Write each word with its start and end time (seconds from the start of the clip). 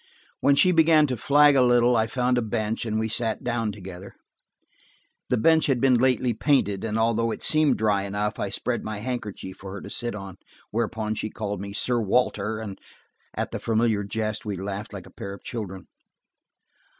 When 0.39 0.55
she 0.55 0.71
began 0.71 1.05
to 1.05 1.15
flag 1.15 1.55
a 1.55 1.61
little 1.61 1.95
I 1.95 2.07
found 2.07 2.39
a 2.39 2.41
bench, 2.41 2.85
and 2.87 2.97
we 2.97 3.07
sat 3.07 3.43
down 3.43 3.71
together. 3.71 4.15
The 5.29 5.37
bench 5.37 5.67
had 5.67 5.79
been 5.79 5.93
lately 5.93 6.33
painted, 6.33 6.83
and 6.83 6.97
although 6.97 7.29
it 7.29 7.43
seemed 7.43 7.77
dry 7.77 8.01
enough, 8.01 8.39
I 8.39 8.49
spread 8.49 8.83
my 8.83 8.97
handkerchief 8.97 9.57
for 9.57 9.73
her 9.73 9.81
to 9.81 9.91
sit 9.91 10.15
on. 10.15 10.37
Whereupon 10.71 11.13
she 11.13 11.29
called 11.29 11.61
me 11.61 11.71
"Sir 11.71 12.01
Walter," 12.01 12.57
and 12.59 12.79
at 13.35 13.51
the 13.51 13.59
familiar 13.59 14.03
jest 14.03 14.43
we 14.43 14.57
laughed 14.57 14.91
like 14.91 15.05
a 15.05 15.11
pair 15.11 15.33
of 15.33 15.43
children. 15.43 15.85